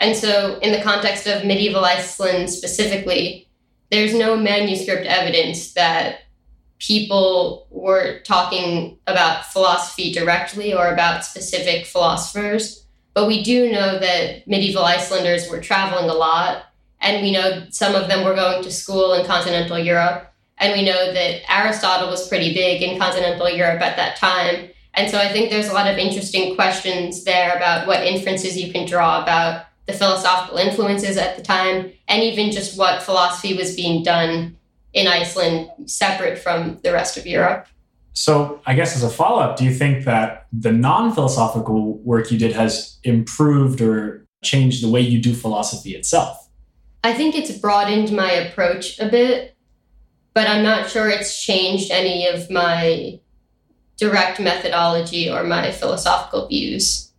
And 0.00 0.16
so, 0.16 0.58
in 0.60 0.72
the 0.72 0.82
context 0.82 1.26
of 1.26 1.44
medieval 1.44 1.84
Iceland 1.84 2.50
specifically, 2.50 3.48
there's 3.90 4.14
no 4.14 4.36
manuscript 4.36 5.06
evidence 5.06 5.74
that 5.74 6.20
people 6.78 7.68
were 7.70 8.20
talking 8.20 8.98
about 9.06 9.46
philosophy 9.46 10.12
directly 10.12 10.74
or 10.74 10.92
about 10.92 11.24
specific 11.24 11.86
philosophers. 11.86 12.86
But 13.14 13.28
we 13.28 13.44
do 13.44 13.70
know 13.70 13.98
that 13.98 14.48
medieval 14.48 14.82
Icelanders 14.82 15.48
were 15.48 15.60
traveling 15.60 16.08
a 16.08 16.14
lot, 16.14 16.64
and 17.02 17.20
we 17.20 17.32
know 17.32 17.66
some 17.70 17.94
of 17.94 18.08
them 18.08 18.24
were 18.24 18.34
going 18.34 18.62
to 18.62 18.70
school 18.70 19.12
in 19.12 19.26
continental 19.26 19.78
Europe. 19.78 20.32
And 20.58 20.72
we 20.72 20.84
know 20.84 21.12
that 21.12 21.52
Aristotle 21.52 22.08
was 22.08 22.28
pretty 22.28 22.54
big 22.54 22.80
in 22.80 22.98
continental 22.98 23.50
Europe 23.50 23.82
at 23.82 23.96
that 23.96 24.16
time. 24.16 24.70
And 24.94 25.10
so 25.10 25.18
I 25.18 25.32
think 25.32 25.50
there's 25.50 25.68
a 25.68 25.72
lot 25.72 25.90
of 25.90 25.98
interesting 25.98 26.54
questions 26.54 27.24
there 27.24 27.56
about 27.56 27.86
what 27.86 28.04
inferences 28.04 28.56
you 28.56 28.72
can 28.72 28.86
draw 28.86 29.22
about 29.22 29.66
the 29.86 29.92
philosophical 29.92 30.58
influences 30.58 31.16
at 31.16 31.36
the 31.36 31.42
time, 31.42 31.92
and 32.06 32.22
even 32.22 32.52
just 32.52 32.78
what 32.78 33.02
philosophy 33.02 33.56
was 33.56 33.74
being 33.74 34.04
done 34.04 34.56
in 34.92 35.08
Iceland 35.08 35.70
separate 35.86 36.38
from 36.38 36.78
the 36.84 36.92
rest 36.92 37.16
of 37.16 37.26
Europe. 37.26 37.66
So, 38.12 38.60
I 38.66 38.74
guess 38.74 38.94
as 38.94 39.02
a 39.02 39.10
follow 39.10 39.40
up, 39.40 39.56
do 39.56 39.64
you 39.64 39.72
think 39.72 40.04
that 40.04 40.46
the 40.52 40.70
non 40.70 41.12
philosophical 41.12 41.98
work 41.98 42.30
you 42.30 42.38
did 42.38 42.52
has 42.52 42.98
improved 43.02 43.80
or 43.80 44.26
changed 44.44 44.84
the 44.84 44.88
way 44.88 45.00
you 45.00 45.20
do 45.20 45.34
philosophy 45.34 45.96
itself? 45.96 46.41
I 47.04 47.14
think 47.14 47.34
it's 47.34 47.50
broadened 47.58 48.12
my 48.12 48.30
approach 48.30 48.98
a 49.00 49.08
bit, 49.08 49.56
but 50.34 50.48
I'm 50.48 50.62
not 50.62 50.88
sure 50.88 51.08
it's 51.08 51.42
changed 51.42 51.90
any 51.90 52.26
of 52.26 52.50
my 52.50 53.18
direct 53.96 54.40
methodology 54.40 55.30
or 55.30 55.44
my 55.44 55.72
philosophical 55.72 56.48
views. 56.48 57.12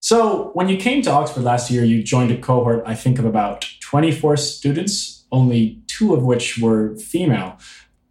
So, 0.00 0.50
when 0.54 0.68
you 0.68 0.76
came 0.76 1.00
to 1.02 1.10
Oxford 1.10 1.44
last 1.44 1.70
year, 1.70 1.84
you 1.84 2.02
joined 2.02 2.32
a 2.32 2.36
cohort, 2.36 2.82
I 2.84 2.94
think, 2.94 3.18
of 3.18 3.24
about 3.24 3.66
24 3.80 4.36
students, 4.36 5.24
only 5.30 5.80
two 5.86 6.12
of 6.12 6.24
which 6.24 6.58
were 6.58 6.96
female. 6.96 7.56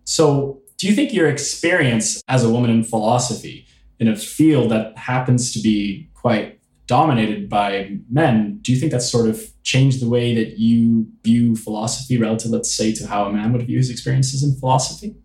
So, 0.05 0.61
do 0.77 0.87
you 0.87 0.95
think 0.95 1.13
your 1.13 1.27
experience 1.27 2.21
as 2.27 2.43
a 2.43 2.49
woman 2.49 2.71
in 2.71 2.83
philosophy 2.83 3.67
in 3.99 4.07
a 4.07 4.15
field 4.15 4.71
that 4.71 4.97
happens 4.97 5.51
to 5.53 5.59
be 5.59 6.09
quite 6.13 6.60
dominated 6.91 7.47
by 7.47 7.97
men, 8.09 8.59
do 8.61 8.73
you 8.73 8.77
think 8.77 8.91
that's 8.91 9.09
sort 9.09 9.29
of 9.29 9.49
changed 9.63 10.01
the 10.01 10.09
way 10.09 10.35
that 10.35 10.59
you 10.59 11.07
view 11.23 11.55
philosophy 11.55 12.17
relative, 12.17 12.51
let's 12.51 12.75
say, 12.75 12.91
to 12.91 13.07
how 13.07 13.23
a 13.23 13.31
man 13.31 13.53
would 13.53 13.65
view 13.65 13.77
his 13.77 13.89
experiences 13.89 14.43
in 14.43 14.59
philosophy? 14.59 15.15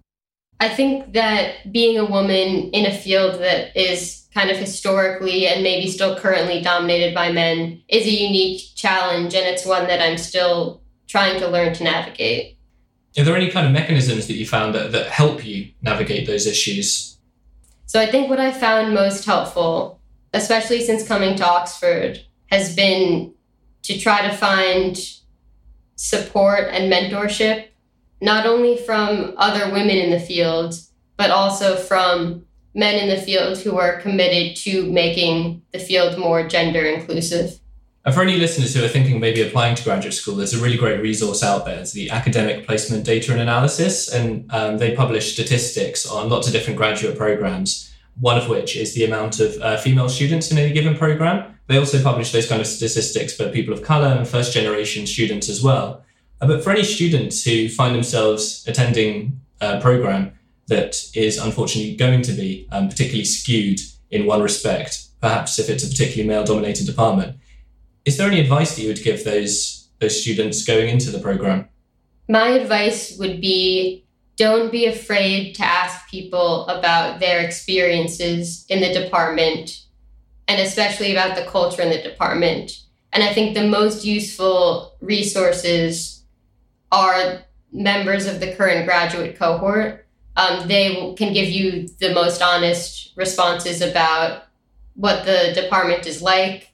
I 0.61 0.69
think 0.69 1.13
that 1.15 1.73
being 1.73 1.99
a 1.99 2.05
woman 2.05 2.71
in 2.71 2.87
a 2.87 2.97
field 2.97 3.41
that 3.41 3.77
is 3.77 4.29
kind 4.33 4.49
of 4.49 4.57
historically 4.57 5.49
and 5.49 5.65
maybe 5.65 5.91
still 5.91 6.17
currently 6.17 6.63
dominated 6.63 7.13
by 7.13 7.33
men 7.33 7.83
is 7.89 8.07
a 8.07 8.11
unique 8.11 8.63
challenge 8.77 9.35
and 9.35 9.45
it's 9.45 9.67
one 9.67 9.89
that 9.89 10.01
I'm 10.01 10.19
still 10.19 10.83
trying 11.09 11.41
to 11.41 11.49
learn 11.49 11.75
to 11.75 11.83
navigate. 11.83 12.59
Are 13.19 13.25
there 13.25 13.35
any 13.35 13.51
kind 13.51 13.67
of 13.67 13.73
mechanisms 13.73 14.29
that 14.29 14.35
you 14.35 14.47
found 14.47 14.73
that, 14.77 14.93
that 14.93 15.09
help 15.09 15.45
you 15.45 15.73
navigate 15.83 16.29
those 16.29 16.47
issues? 16.47 17.19
So 17.87 18.01
I 18.01 18.07
think 18.07 18.29
what 18.29 18.39
I 18.39 18.53
found 18.53 18.95
most 18.95 19.25
helpful, 19.25 19.96
especially 20.37 20.85
since 20.85 21.07
coming 21.07 21.37
to 21.37 21.47
Oxford, 21.47 22.21
has 22.47 22.77
been 22.77 23.35
to 23.83 23.99
try 23.99 24.29
to 24.29 24.37
find 24.37 24.99
support 25.97 26.69
and 26.71 26.93
mentorship, 26.93 27.69
not 28.21 28.47
only 28.47 28.77
from 28.77 29.35
other 29.37 29.73
women 29.73 29.97
in 29.97 30.11
the 30.11 30.21
field, 30.21 30.75
but 31.17 31.31
also 31.31 31.77
from 31.77 32.45
men 32.75 32.97
in 32.97 33.09
the 33.09 33.21
field 33.21 33.59
who 33.59 33.79
are 33.79 34.01
committed 34.01 34.55
to 34.57 34.91
making 34.93 35.63
the 35.73 35.79
field 35.79 36.19
more 36.19 36.47
gender 36.47 36.85
inclusive. 36.85 37.59
And 38.05 38.15
for 38.15 38.23
any 38.23 38.37
listeners 38.37 38.73
who 38.75 38.85
are 38.85 38.89
thinking 38.89 39.19
maybe 39.19 39.43
applying 39.43 39.75
to 39.75 39.83
graduate 39.83 40.15
school, 40.15 40.37
there's 40.37 40.55
a 40.55 40.63
really 40.63 40.77
great 40.77 41.01
resource 41.01 41.43
out 41.43 41.65
there. 41.65 41.81
It's 41.81 41.93
the 41.93 42.11
Academic 42.11 42.65
Placement 42.65 43.05
Data 43.05 43.33
and 43.33 43.41
Analysis, 43.41 44.13
and 44.13 44.53
um, 44.53 44.79
they 44.79 44.95
publish 44.95 45.33
statistics 45.33 46.07
on 46.07 46.29
lots 46.29 46.47
of 46.47 46.53
different 46.53 46.77
graduate 46.77 47.17
programs, 47.19 47.93
one 48.21 48.39
of 48.39 48.49
which 48.49 48.77
is 48.77 48.95
the 48.95 49.05
amount 49.05 49.41
of 49.41 49.57
uh, 49.61 49.77
female 49.77 50.09
students 50.09 50.51
in 50.51 50.59
any 50.59 50.73
given 50.73 50.97
program. 50.97 51.55
They 51.67 51.77
also 51.77 52.03
publish 52.03 52.33
those 52.33 52.49
kind 52.49 52.61
of 52.61 52.67
statistics 52.67 53.35
for 53.35 53.51
people 53.51 53.75
of 53.75 53.83
color 53.83 54.09
and 54.09 54.27
first 54.27 54.53
generation 54.53 55.07
students 55.07 55.49
as 55.49 55.63
well. 55.63 56.05
Uh, 56.41 56.47
but 56.47 56.63
for 56.63 56.71
any 56.71 56.85
students 56.85 57.45
who 57.45 57.69
find 57.69 57.95
themselves 57.95 58.65
attending 58.67 59.41
a 59.61 59.81
program 59.81 60.33
that 60.69 60.97
is 61.15 61.39
unfortunately 61.39 61.97
going 61.97 62.23
to 62.23 62.33
be 62.33 62.67
um, 62.73 62.89
particularly 62.89 63.25
skewed 63.25 63.81
in 64.11 64.27
one 64.27 64.43
respect, 64.43 65.07
perhaps 65.21 65.59
if 65.59 65.69
it's 65.69 65.85
a 65.85 65.89
particularly 65.89 66.29
male 66.29 66.45
dominated 66.45 66.87
department. 66.87 67.37
Is 68.05 68.17
there 68.17 68.29
any 68.29 68.41
advice 68.41 68.77
that 68.77 68.83
you 68.83 68.89
would 68.89 69.03
give 69.03 69.25
those, 69.25 69.89
those 70.01 70.21
students 70.21 70.65
going 70.65 70.89
into 70.89 71.11
the 71.11 71.19
program? 71.19 71.69
My 72.29 72.49
advice 72.51 73.17
would 73.19 73.41
be 73.41 74.05
don't 74.37 74.71
be 74.71 74.85
afraid 74.87 75.55
to 75.55 75.65
ask 75.65 75.86
people 76.11 76.67
about 76.69 77.21
their 77.21 77.41
experiences 77.41 78.65
in 78.69 78.81
the 78.81 78.93
department 78.93 79.83
and 80.49 80.61
especially 80.61 81.13
about 81.13 81.37
the 81.37 81.45
culture 81.45 81.83
in 81.83 81.91
the 81.91 82.03
department. 82.03 82.83
And 83.13 83.23
I 83.23 83.33
think 83.33 83.55
the 83.55 83.67
most 83.67 84.05
useful 84.05 84.97
resources 85.01 86.23
are 86.93 87.41
members 87.73 88.27
of 88.27 88.41
the 88.41 88.55
current 88.55 88.87
graduate 88.87 89.37
cohort 89.37 90.07
um, 90.37 90.69
they 90.69 91.15
can 91.17 91.33
give 91.33 91.49
you 91.49 91.89
the 91.99 92.13
most 92.13 92.43
honest 92.43 93.13
responses 93.17 93.81
about 93.81 94.45
what 94.95 95.25
the 95.25 95.53
department 95.55 96.07
is 96.07 96.21
like 96.21 96.73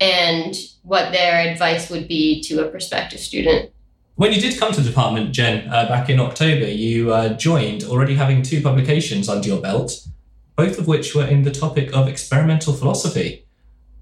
and 0.00 0.56
what 0.82 1.12
their 1.12 1.48
advice 1.48 1.88
would 1.88 2.08
be 2.08 2.42
to 2.42 2.64
a 2.64 2.68
prospective 2.68 3.20
student. 3.20 3.70
When 4.16 4.32
you 4.32 4.40
did 4.40 4.58
come 4.58 4.72
to 4.72 4.80
the 4.80 4.88
department, 4.88 5.32
Jen, 5.32 5.68
uh, 5.68 5.88
back 5.88 6.08
in 6.08 6.18
October, 6.18 6.66
you 6.66 7.12
uh, 7.12 7.34
joined 7.34 7.84
already 7.84 8.14
having 8.14 8.40
two 8.40 8.62
publications 8.62 9.28
under 9.28 9.46
your 9.46 9.60
belt, 9.60 10.08
both 10.56 10.78
of 10.78 10.86
which 10.86 11.14
were 11.14 11.26
in 11.26 11.42
the 11.42 11.50
topic 11.50 11.94
of 11.94 12.08
experimental 12.08 12.72
philosophy. 12.72 13.46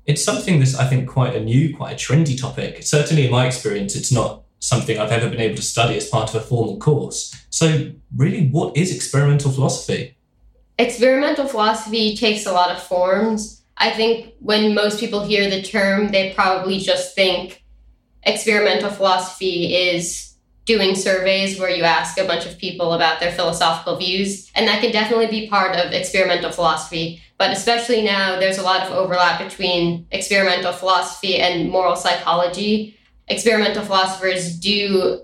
It's 0.07 0.23
something 0.23 0.61
that's, 0.61 0.77
I 0.77 0.87
think, 0.87 1.09
quite 1.09 1.35
a 1.35 1.43
new, 1.43 1.77
quite 1.77 1.95
a 1.95 1.97
trendy 1.97 2.41
topic. 2.41 2.85
Certainly, 2.85 3.25
in 3.25 3.33
my 3.33 3.45
experience, 3.45 3.97
it's 3.97 4.13
not 4.13 4.45
something 4.61 5.01
I've 5.01 5.11
ever 5.11 5.29
been 5.29 5.41
able 5.41 5.57
to 5.57 5.63
study 5.63 5.97
as 5.97 6.09
part 6.09 6.33
of 6.33 6.37
a 6.37 6.45
formal 6.45 6.79
course. 6.79 7.35
So, 7.51 7.91
really, 8.17 8.47
what 8.51 8.77
is 8.77 8.95
experimental 8.95 9.51
philosophy? 9.51 10.17
Experimental 10.79 11.49
philosophy 11.49 12.17
takes 12.17 12.47
a 12.47 12.53
lot 12.53 12.71
of 12.71 12.81
forms. 12.81 13.65
I 13.79 13.91
think 13.91 14.35
when 14.39 14.77
most 14.77 15.01
people 15.01 15.25
hear 15.25 15.51
the 15.51 15.61
term, 15.61 16.13
they 16.13 16.33
probably 16.35 16.79
just 16.79 17.17
think 17.17 17.64
experimental 18.27 18.91
philosophy 18.91 19.75
is 19.75 20.35
doing 20.65 20.95
surveys 20.95 21.59
where 21.59 21.71
you 21.71 21.83
ask 21.83 22.19
a 22.19 22.25
bunch 22.25 22.47
of 22.47 22.57
people 22.57 22.95
about 22.95 23.21
their 23.21 23.33
philosophical 23.33 23.97
views. 23.97 24.51
And 24.55 24.67
that 24.67 24.81
can 24.81 24.93
definitely 24.93 25.27
be 25.27 25.49
part 25.49 25.77
of 25.77 25.93
experimental 25.93 26.51
philosophy. 26.51 27.21
But 27.37 27.51
especially 27.51 28.03
now, 28.03 28.39
there's 28.39 28.59
a 28.59 28.63
lot 28.63 28.87
of 28.87 28.93
overlap 28.93 29.47
between 29.47 30.07
experimental 30.11 30.73
philosophy 30.73 31.37
and 31.37 31.69
moral 31.69 31.97
psychology 31.97 32.97
experimental 33.29 33.85
philosophers 33.85 34.57
do 34.59 35.21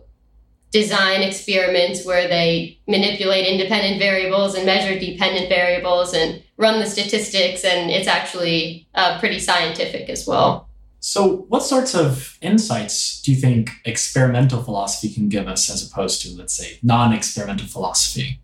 design 0.70 1.22
experiments 1.22 2.06
where 2.06 2.28
they 2.28 2.78
manipulate 2.86 3.46
independent 3.46 3.98
variables 3.98 4.54
and 4.54 4.64
measure 4.64 4.98
dependent 4.98 5.48
variables 5.48 6.14
and 6.14 6.42
run 6.56 6.78
the 6.78 6.86
statistics, 6.86 7.64
and 7.64 7.90
it's 7.90 8.06
actually 8.06 8.86
uh, 8.94 9.18
pretty 9.18 9.38
scientific 9.38 10.08
as 10.08 10.26
well. 10.26 10.69
So, 11.00 11.46
what 11.48 11.62
sorts 11.62 11.94
of 11.94 12.38
insights 12.42 13.22
do 13.22 13.32
you 13.32 13.38
think 13.38 13.70
experimental 13.84 14.62
philosophy 14.62 15.12
can 15.12 15.28
give 15.28 15.48
us 15.48 15.70
as 15.70 15.86
opposed 15.86 16.22
to, 16.22 16.36
let's 16.36 16.54
say, 16.54 16.78
non 16.82 17.12
experimental 17.12 17.66
philosophy? 17.66 18.40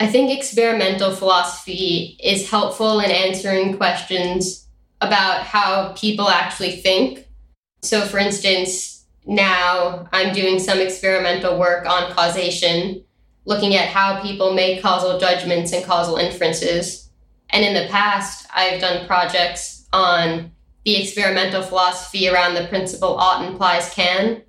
I 0.00 0.06
think 0.06 0.30
experimental 0.30 1.10
philosophy 1.10 2.16
is 2.22 2.48
helpful 2.48 3.00
in 3.00 3.10
answering 3.10 3.76
questions 3.76 4.68
about 5.00 5.42
how 5.42 5.92
people 5.96 6.28
actually 6.28 6.76
think 6.76 7.28
so, 7.82 8.04
for 8.04 8.18
instance, 8.18 9.06
now 9.26 10.08
I'm 10.12 10.32
doing 10.32 10.58
some 10.58 10.78
experimental 10.78 11.58
work 11.58 11.86
on 11.86 12.12
causation, 12.12 13.04
looking 13.44 13.74
at 13.76 13.88
how 13.88 14.20
people 14.20 14.54
make 14.54 14.82
causal 14.82 15.18
judgments 15.18 15.72
and 15.72 15.84
causal 15.84 16.16
inferences. 16.16 17.08
And 17.50 17.64
in 17.64 17.74
the 17.74 17.88
past, 17.90 18.46
I've 18.54 18.80
done 18.80 19.06
projects 19.06 19.86
on 19.92 20.52
the 20.88 21.02
experimental 21.02 21.60
philosophy 21.60 22.30
around 22.30 22.54
the 22.54 22.66
principle 22.68 23.14
ought 23.18 23.44
implies 23.44 23.92
can. 23.92 24.40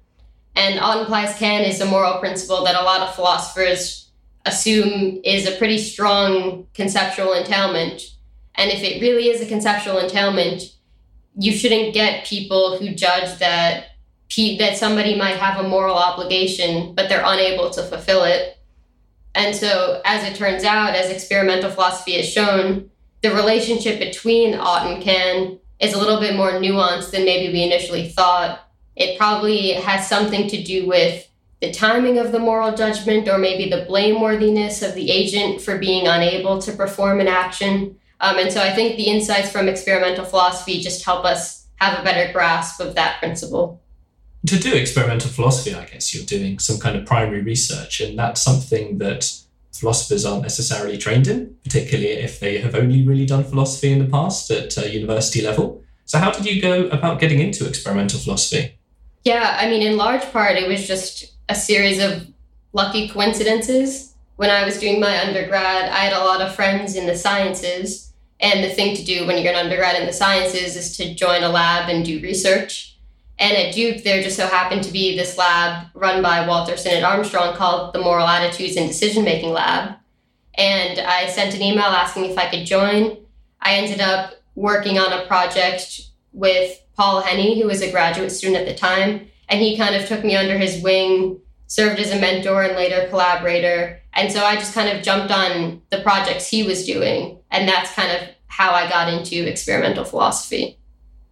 And 0.56 0.80
ought 0.80 1.02
implies 1.02 1.38
can 1.38 1.66
is 1.66 1.82
a 1.82 1.86
moral 1.86 2.18
principle 2.20 2.64
that 2.64 2.80
a 2.80 2.82
lot 2.82 3.02
of 3.02 3.14
philosophers 3.14 4.10
assume 4.46 5.20
is 5.26 5.46
a 5.46 5.58
pretty 5.58 5.78
strong 5.78 6.66
conceptual 6.74 7.34
entailment. 7.34 8.04
And 8.56 8.72
if 8.72 8.82
it 8.84 9.02
really 9.02 9.28
is 9.28 9.42
a 9.42 9.48
conceptual 9.48 9.98
entailment, 9.98 10.64
you 11.38 11.52
shouldn't 11.52 11.94
get 11.94 12.26
people 12.26 12.78
who 12.78 12.96
judge 12.96 13.38
that 13.40 13.88
that 14.60 14.78
somebody 14.78 15.16
might 15.18 15.36
have 15.36 15.60
a 15.60 15.68
moral 15.68 15.98
obligation, 15.98 16.96
but 16.96 17.10
they're 17.10 17.24
unable 17.26 17.70
to 17.72 17.84
fulfill 17.84 18.24
it. 18.24 18.58
And 19.36 19.54
so, 19.54 20.02
as 20.06 20.24
it 20.24 20.38
turns 20.38 20.64
out, 20.64 20.96
as 20.96 21.10
experimental 21.10 21.72
philosophy 21.72 22.14
has 22.14 22.32
shown, 22.32 22.92
the 23.22 23.34
relationship 23.34 24.00
between 24.00 24.54
ought 24.54 24.88
and 24.88 25.04
can 25.04 25.60
is 25.80 25.94
a 25.94 25.98
little 25.98 26.20
bit 26.20 26.36
more 26.36 26.52
nuanced 26.52 27.12
than 27.12 27.26
maybe 27.26 27.52
we 27.54 27.64
initially 27.64 28.10
thought. 28.10 28.68
It 28.96 29.18
probably 29.18 29.74
has 29.74 30.08
something 30.08 30.48
to 30.50 30.62
do 30.62 30.88
with 30.88 31.26
the 31.62 31.72
timing 31.72 32.18
of 32.18 32.32
the 32.32 32.40
moral 32.40 32.76
judgment 32.76 33.28
or 33.28 33.38
maybe 33.38 33.70
the 33.70 33.86
blameworthiness 33.86 34.88
of 34.88 34.96
the 34.96 35.12
agent 35.12 35.62
for 35.62 35.78
being 35.78 36.08
unable 36.08 36.62
to 36.62 36.72
perform 36.72 37.20
an 37.20 37.28
action. 37.28 37.98
Um, 38.22 38.38
and 38.38 38.52
so 38.52 38.62
I 38.62 38.74
think 38.74 38.98
the 38.98 39.08
insights 39.08 39.52
from 39.52 39.68
experimental 39.68 40.26
philosophy 40.26 40.80
just 40.80 41.04
help 41.04 41.26
us 41.26 41.68
have 41.78 42.00
a 42.00 42.04
better 42.04 42.32
grasp 42.34 42.80
of 42.80 42.96
that 42.96 43.20
principle. 43.20 43.82
To 44.48 44.58
do 44.58 44.74
experimental 44.74 45.30
philosophy, 45.30 45.74
I 45.74 45.86
guess 45.86 46.14
you're 46.14 46.26
doing 46.26 46.60
some 46.60 46.80
kind 46.80 46.96
of 46.96 47.06
primary 47.06 47.42
research, 47.42 48.00
and 48.00 48.18
that's 48.18 48.42
something 48.42 48.98
that 49.00 49.30
philosophers 49.74 50.26
aren't 50.26 50.44
necessarily 50.44 50.98
trained 50.98 51.28
in, 51.28 51.56
particularly 51.64 52.12
if 52.12 52.40
they 52.40 52.60
have 52.60 52.76
only 52.76 53.06
really 53.06 53.26
done 53.26 53.44
philosophy 53.44 53.92
in 53.92 54.00
the 54.00 54.10
past 54.10 54.52
at 54.52 54.78
uh, 54.78 54.82
university 54.82 55.42
level. 55.42 55.84
So, 56.06 56.18
how 56.18 56.32
did 56.32 56.46
you 56.46 56.62
go 56.62 56.88
about 56.88 57.20
getting 57.20 57.40
into 57.40 57.68
experimental 57.68 58.20
philosophy? 58.20 58.78
Yeah, 59.24 59.58
I 59.60 59.70
mean, 59.70 59.82
in 59.82 59.98
large 59.98 60.24
part, 60.32 60.56
it 60.56 60.68
was 60.68 60.88
just 60.88 61.34
a 61.50 61.56
series 61.56 62.00
of 62.00 62.28
lucky 62.74 63.10
coincidences. 63.10 64.16
When 64.38 64.50
I 64.50 64.64
was 64.64 64.80
doing 64.80 65.00
my 65.00 65.26
undergrad, 65.26 65.90
I 65.90 65.98
had 65.98 66.14
a 66.14 66.24
lot 66.24 66.42
of 66.42 66.56
friends 66.56 66.96
in 66.96 67.06
the 67.06 67.16
sciences. 67.16 68.14
And 68.42 68.64
the 68.64 68.70
thing 68.70 68.96
to 68.96 69.04
do 69.04 69.28
when 69.28 69.42
you're 69.44 69.52
an 69.52 69.60
undergrad 69.60 70.00
in 70.00 70.08
the 70.08 70.14
sciences 70.14 70.78
is 70.78 70.96
to 70.98 71.14
join 71.14 71.44
a 71.44 71.50
lab 71.50 71.90
and 71.90 72.06
do 72.06 72.22
research. 72.22 72.98
And 73.40 73.56
at 73.56 73.74
Duke, 73.74 74.04
there 74.04 74.22
just 74.22 74.36
so 74.36 74.48
happened 74.48 74.84
to 74.84 74.92
be 74.92 75.16
this 75.16 75.38
lab 75.38 75.88
run 75.94 76.22
by 76.22 76.46
Walter 76.46 76.76
Sinnott 76.76 77.04
Armstrong 77.04 77.56
called 77.56 77.94
the 77.94 78.00
Moral 78.00 78.28
Attitudes 78.28 78.76
and 78.76 78.88
Decision 78.88 79.24
Making 79.24 79.54
Lab. 79.54 79.96
And 80.56 81.00
I 81.00 81.28
sent 81.28 81.56
an 81.56 81.62
email 81.62 81.86
asking 81.86 82.26
if 82.26 82.38
I 82.38 82.50
could 82.50 82.66
join. 82.66 83.18
I 83.62 83.76
ended 83.76 84.02
up 84.02 84.34
working 84.56 85.00
on 85.00 85.14
a 85.14 85.26
project 85.26 86.02
with 86.34 86.82
Paul 86.98 87.22
Henne, 87.22 87.58
who 87.58 87.68
was 87.68 87.82
a 87.82 87.92
graduate 87.92 88.32
student 88.32 88.60
at 88.60 88.68
the 88.68 88.76
time. 88.76 89.30
And 89.48 89.62
he 89.62 89.78
kind 89.78 89.96
of 89.96 90.06
took 90.06 90.26
me 90.26 90.36
under 90.36 90.58
his 90.58 90.84
wing, 90.84 91.40
served 91.68 92.00
as 92.00 92.12
a 92.12 92.20
mentor 92.20 92.64
and 92.64 92.76
later 92.76 93.08
collaborator. 93.10 94.02
And 94.14 94.34
so 94.34 94.44
I 94.44 94.56
just 94.56 94.74
kind 94.74 94.90
of 94.90 95.02
jumped 95.04 95.32
on 95.32 95.82
the 95.92 96.02
projects 96.02 96.50
he 96.50 96.64
was 96.64 96.86
doing. 96.86 97.40
And 97.52 97.70
that's 97.70 97.94
kind 97.94 98.12
of 98.12 98.28
how 98.48 98.72
I 98.72 98.90
got 98.90 99.14
into 99.14 99.48
experimental 99.48 100.04
philosophy. 100.04 100.79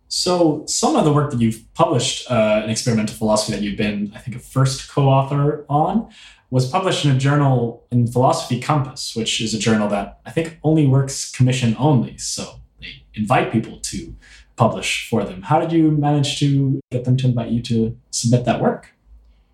So, 0.10 0.64
some 0.68 0.96
of 0.96 1.04
the 1.04 1.12
work 1.12 1.32
that 1.32 1.42
you've 1.42 1.66
published 1.74 2.30
uh, 2.32 2.62
in 2.64 2.70
experimental 2.70 3.16
philosophy 3.16 3.58
that 3.58 3.62
you've 3.62 3.78
been, 3.78 4.12
I 4.16 4.20
think, 4.20 4.38
a 4.38 4.40
first 4.40 4.90
co 4.90 5.10
author 5.10 5.66
on 5.70 6.10
was 6.50 6.70
published 6.70 7.04
in 7.04 7.12
a 7.12 7.18
journal 7.18 7.86
in 7.92 8.08
Philosophy 8.08 8.62
Compass, 8.62 9.16
which 9.16 9.42
is 9.42 9.54
a 9.54 9.60
journal 9.60 9.90
that 9.90 10.22
I 10.26 10.32
think 10.32 10.60
only 10.64 10.88
works 10.88 11.30
commission 11.30 11.76
only. 11.78 12.18
So, 12.18 12.62
they 12.80 13.04
invite 13.16 13.52
people 13.52 13.80
to 13.80 14.16
publish 14.56 15.08
for 15.10 15.24
them. 15.24 15.42
How 15.44 15.60
did 15.60 15.72
you 15.72 15.92
manage 15.92 16.40
to 16.40 16.80
get 16.92 17.04
them 17.04 17.18
to 17.18 17.28
invite 17.28 17.50
you 17.50 17.62
to 17.64 17.98
submit 18.12 18.46
that 18.46 18.62
work? 18.62 18.94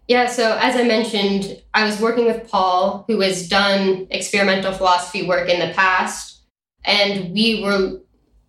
Yeah, 0.07 0.27
so 0.27 0.57
as 0.59 0.75
I 0.75 0.83
mentioned, 0.83 1.61
I 1.73 1.85
was 1.85 1.99
working 1.99 2.25
with 2.25 2.49
Paul, 2.49 3.05
who 3.07 3.21
has 3.21 3.47
done 3.47 4.07
experimental 4.09 4.73
philosophy 4.73 5.25
work 5.25 5.49
in 5.49 5.59
the 5.59 5.73
past, 5.73 6.41
and 6.83 7.33
we 7.33 7.63
were 7.63 8.01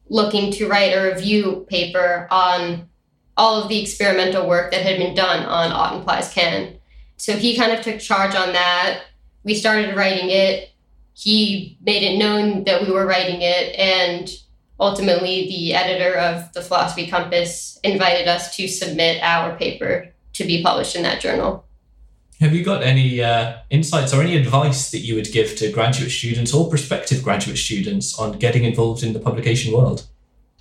looking 0.08 0.52
to 0.52 0.68
write 0.68 0.92
a 0.92 1.12
review 1.12 1.66
paper 1.68 2.28
on 2.30 2.88
all 3.36 3.62
of 3.62 3.68
the 3.68 3.80
experimental 3.80 4.48
work 4.48 4.70
that 4.70 4.82
had 4.82 4.98
been 4.98 5.14
done 5.14 5.44
on 5.44 5.72
ought 5.72 6.32
can. 6.32 6.76
So 7.16 7.34
he 7.34 7.56
kind 7.56 7.72
of 7.72 7.80
took 7.80 8.00
charge 8.00 8.34
on 8.34 8.52
that. 8.52 9.02
We 9.44 9.54
started 9.54 9.96
writing 9.96 10.30
it. 10.30 10.70
He 11.14 11.78
made 11.84 12.02
it 12.02 12.18
known 12.18 12.64
that 12.64 12.82
we 12.82 12.90
were 12.90 13.06
writing 13.06 13.40
it, 13.40 13.78
and 13.78 14.28
ultimately, 14.80 15.46
the 15.46 15.74
editor 15.74 16.18
of 16.18 16.52
the 16.52 16.60
Philosophy 16.60 17.06
Compass 17.06 17.78
invited 17.84 18.26
us 18.26 18.56
to 18.56 18.66
submit 18.66 19.22
our 19.22 19.56
paper 19.56 20.12
to 20.32 20.44
be 20.44 20.62
published 20.62 20.96
in 20.96 21.04
that 21.04 21.20
journal. 21.20 21.64
Have 22.40 22.54
you 22.54 22.64
got 22.64 22.82
any 22.82 23.22
uh, 23.22 23.58
insights 23.70 24.12
or 24.12 24.20
any 24.20 24.36
advice 24.36 24.90
that 24.90 24.98
you 24.98 25.14
would 25.14 25.30
give 25.32 25.56
to 25.56 25.70
graduate 25.70 26.10
students 26.10 26.52
or 26.52 26.68
prospective 26.68 27.22
graduate 27.22 27.58
students 27.58 28.18
on 28.18 28.38
getting 28.38 28.64
involved 28.64 29.02
in 29.02 29.12
the 29.12 29.20
publication 29.20 29.72
world? 29.72 30.06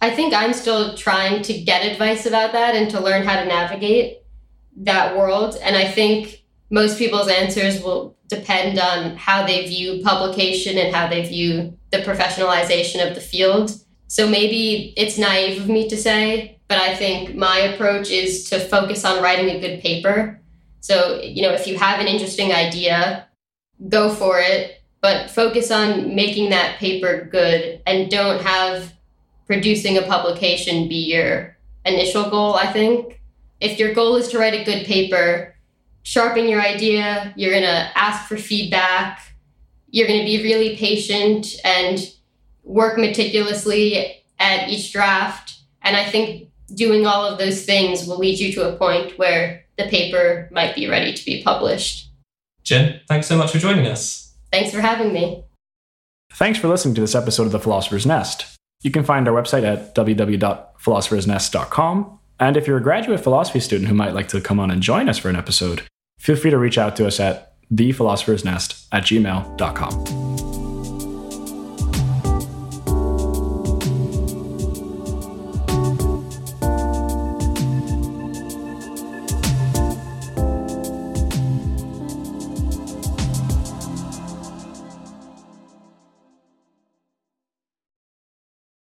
I 0.02 0.12
think 0.12 0.34
I'm 0.34 0.54
still 0.54 0.96
trying 0.96 1.42
to 1.44 1.54
get 1.54 1.86
advice 1.86 2.26
about 2.26 2.52
that 2.52 2.76
and 2.76 2.92
to 2.92 3.00
learn 3.00 3.24
how 3.24 3.40
to 3.40 3.46
navigate 3.46 4.20
that 4.78 5.18
world. 5.18 5.58
And 5.64 5.76
I 5.76 5.90
think 5.90 6.44
most 6.70 6.98
people's 6.98 7.28
answers 7.28 7.82
will 7.82 8.16
depend 8.28 8.80
on 8.80 9.16
how 9.16 9.46
they 9.46 9.68
view 9.68 10.04
publication 10.04 10.78
and 10.78 10.94
how 10.94 11.08
they 11.08 11.26
view 11.26 11.78
the 11.92 12.00
professionalization 12.00 13.08
of 13.08 13.16
the 13.16 13.22
field. 13.22 13.72
So 14.08 14.28
maybe 14.28 14.94
it's 14.96 15.18
naive 15.18 15.62
of 15.62 15.70
me 15.70 15.90
to 15.90 15.98
say, 15.98 16.60
but 16.68 16.78
I 16.78 16.96
think 16.96 17.36
my 17.36 17.58
approach 17.60 18.10
is 18.10 18.50
to 18.50 18.60
focus 18.60 19.06
on 19.06 19.24
writing 19.24 19.50
a 19.50 19.60
good 19.60 19.82
paper 19.82 20.40
so, 20.84 21.22
you 21.22 21.41
know, 21.41 21.54
if 21.54 21.65
you 21.65 21.78
have 21.78 22.02
an 22.02 22.08
interesting 22.08 22.52
idea, 22.52 23.26
go 23.88 24.13
for 24.13 24.39
it, 24.39 24.82
but 25.00 25.32
focus 25.32 25.72
on 25.72 26.13
making 26.13 26.50
that 26.50 26.78
paper 26.78 27.24
good 27.32 27.82
and 27.88 28.12
don't 28.12 28.41
have 28.41 28.91
producing 29.48 29.98
a 29.98 30.02
publication 30.02 30.89
be 30.89 31.13
your 31.13 31.56
initial 31.86 32.30
goal, 32.30 32.56
I 32.56 32.69
think. 32.74 33.22
If 33.62 33.80
your 33.80 33.93
goal 33.93 34.17
is 34.17 34.28
to 34.30 34.38
write 34.38 34.56
a 34.56 34.65
good 34.65 34.86
paper, 34.86 35.56
sharpen 36.02 36.50
your 36.50 36.60
idea, 36.60 37.34
you're 37.38 37.52
going 37.52 37.63
to 37.63 37.98
ask 37.98 38.28
for 38.28 38.36
feedback, 38.36 39.22
you're 39.89 40.08
going 40.08 40.19
to 40.19 40.26
be 40.26 40.43
really 40.43 40.76
patient 40.76 41.48
and 41.63 42.12
work 42.63 42.98
meticulously 42.98 44.22
at 44.38 44.67
each 44.67 44.91
draft. 44.91 45.62
And 45.82 45.96
I 45.96 46.10
think 46.10 46.50
doing 46.76 47.08
all 47.08 47.26
of 47.26 47.39
those 47.39 47.63
things 47.63 48.06
will 48.06 48.17
lead 48.17 48.38
you 48.38 48.52
to 48.52 48.67
a 48.67 48.76
point 48.76 49.17
where 49.17 49.62
the 49.78 49.88
paper 49.88 50.50
might 50.52 50.76
be 50.76 50.88
ready 50.88 51.14
to 51.14 51.26
be 51.26 51.42
published. 51.44 52.10
Jen, 52.64 53.00
thanks 53.08 53.28
so 53.28 53.38
much 53.38 53.52
for 53.52 53.60
joining 53.60 53.88
us. 53.88 54.34
Thanks 54.52 54.72
for 54.72 54.82
having 54.82 55.14
me. 55.14 55.46
Thanks 56.34 56.60
for 56.60 56.68
listening 56.68 56.96
to 56.96 57.02
this 57.02 57.16
episode 57.16 57.46
of 57.46 57.52
The 57.52 57.60
Philosopher's 57.60 58.06
Nest. 58.06 58.58
You 58.82 58.92
can 58.92 59.04
find 59.04 59.28
our 59.28 59.34
website 59.34 59.64
at 59.64 59.96
www.philosophersnest.com. 59.96 62.20
And 62.40 62.58
if 62.58 62.68
you're 62.68 62.78
a 62.78 62.84
graduate 62.84 63.22
philosophy 63.22 63.60
student 63.60 63.88
who 63.88 63.96
might 63.96 64.14
like 64.14 64.28
to 64.30 64.42
come 64.42 64.60
on 64.60 64.72
and 64.72 64.82
join 64.82 65.10
us 65.10 65.20
for 65.20 65.30
an 65.30 65.36
episode, 65.36 65.84
feel 66.20 66.36
free 66.36 66.52
to 66.52 66.58
reach 66.58 66.78
out 66.78 66.96
to 66.98 67.08
us 67.08 67.20
at 67.20 67.54
thephilosophers.nest 67.72 68.88
at 68.92 69.04
gmail.com. 69.04 70.33